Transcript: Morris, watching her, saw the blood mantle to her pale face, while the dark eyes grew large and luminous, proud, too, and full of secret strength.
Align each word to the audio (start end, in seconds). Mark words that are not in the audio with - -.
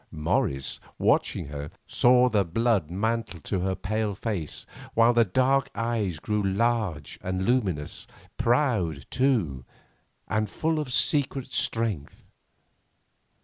Morris, 0.09 0.79
watching 0.97 1.49
her, 1.49 1.69
saw 1.85 2.27
the 2.27 2.43
blood 2.43 2.89
mantle 2.89 3.39
to 3.41 3.59
her 3.59 3.75
pale 3.75 4.15
face, 4.15 4.65
while 4.95 5.13
the 5.13 5.23
dark 5.23 5.69
eyes 5.75 6.17
grew 6.17 6.41
large 6.41 7.19
and 7.21 7.45
luminous, 7.45 8.07
proud, 8.35 9.05
too, 9.11 9.63
and 10.27 10.49
full 10.49 10.79
of 10.79 10.91
secret 10.91 11.51
strength. 11.53 12.23